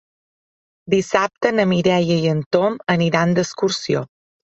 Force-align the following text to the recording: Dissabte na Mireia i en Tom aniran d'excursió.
Dissabte 0.93 1.51
na 1.57 1.65
Mireia 1.73 2.17
i 2.21 2.25
en 2.31 2.41
Tom 2.57 2.79
aniran 2.95 3.37
d'excursió. 3.39 4.03